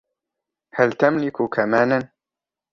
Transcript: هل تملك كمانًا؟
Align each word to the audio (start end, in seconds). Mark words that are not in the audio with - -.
هل 0.73 0.91
تملك 0.93 1.41
كمانًا؟ 1.49 2.01